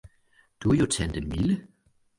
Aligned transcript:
Du 0.59 0.69
er 0.71 0.75
jo 0.75 0.85
tante 0.85 1.21
Mille. 1.21 1.67